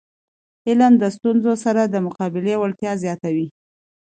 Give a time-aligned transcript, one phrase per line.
[0.67, 3.47] علم د ستونزو سره د مقابلي وړتیا زیاتوي.